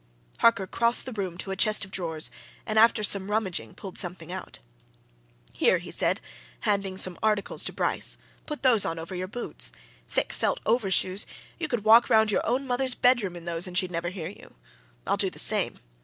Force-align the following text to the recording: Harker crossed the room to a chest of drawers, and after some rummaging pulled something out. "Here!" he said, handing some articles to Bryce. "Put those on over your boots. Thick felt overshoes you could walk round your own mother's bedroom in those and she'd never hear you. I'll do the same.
Harker 0.39 0.65
crossed 0.65 1.05
the 1.05 1.13
room 1.13 1.37
to 1.37 1.51
a 1.51 1.55
chest 1.55 1.85
of 1.85 1.91
drawers, 1.91 2.31
and 2.65 2.79
after 2.79 3.03
some 3.03 3.29
rummaging 3.29 3.75
pulled 3.75 3.99
something 3.99 4.31
out. 4.31 4.57
"Here!" 5.53 5.77
he 5.77 5.91
said, 5.91 6.21
handing 6.61 6.97
some 6.97 7.19
articles 7.21 7.63
to 7.65 7.71
Bryce. 7.71 8.17
"Put 8.47 8.63
those 8.63 8.83
on 8.83 8.97
over 8.97 9.13
your 9.13 9.27
boots. 9.27 9.71
Thick 10.09 10.33
felt 10.33 10.59
overshoes 10.65 11.27
you 11.59 11.67
could 11.67 11.83
walk 11.83 12.09
round 12.09 12.31
your 12.31 12.43
own 12.47 12.65
mother's 12.65 12.95
bedroom 12.95 13.35
in 13.35 13.45
those 13.45 13.67
and 13.67 13.77
she'd 13.77 13.91
never 13.91 14.09
hear 14.09 14.29
you. 14.29 14.55
I'll 15.05 15.17
do 15.17 15.29
the 15.29 15.37
same. 15.37 15.77